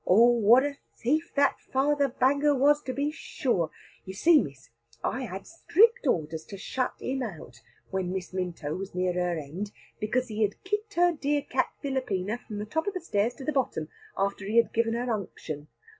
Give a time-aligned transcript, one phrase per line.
[0.07, 3.69] "Oh what a thief that Father Banger was, to be sure!
[4.03, 4.71] You see, Miss,
[5.03, 9.71] I had strict orders to shut him out, when Miss Minto was near her end,
[9.99, 13.45] because he had kicked her dear cat Filippina from the top of the stairs to
[13.45, 15.67] the bottom, after he had gived her unction.